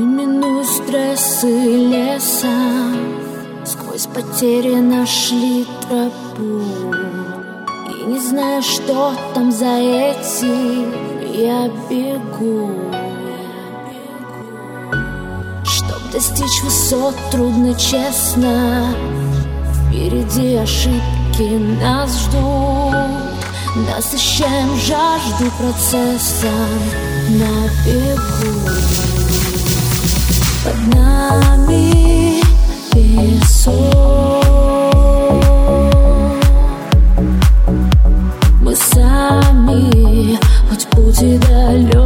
минуя 0.00 0.64
стрессы 0.64 1.46
леса 1.46 2.48
Сквозь 3.64 4.06
потери 4.06 4.74
нашли 4.76 5.66
тропу. 5.82 6.62
И 7.88 8.04
не 8.06 8.18
знаю, 8.18 8.62
что 8.62 9.12
там 9.34 9.52
за 9.52 9.78
этим 9.78 10.92
Я 11.32 11.68
бегу 11.88 12.70
Чтоб 15.64 16.12
достичь 16.12 16.62
высот 16.62 17.14
трудно, 17.30 17.74
честно. 17.74 18.94
Впереди 19.74 20.56
ошибки 20.56 21.82
нас 21.82 22.18
ждут. 22.22 22.94
Насыщаем 23.76 24.76
жажду 24.76 25.50
процессом 25.58 26.50
на 27.28 27.68
бегу 27.84 29.29
Мы 38.62 38.76
сами, 38.76 40.38
хоть 40.68 40.86
путь 40.88 41.22
и 41.22 41.38
далек 41.38 41.99